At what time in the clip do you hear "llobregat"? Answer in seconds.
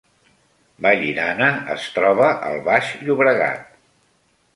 3.03-3.71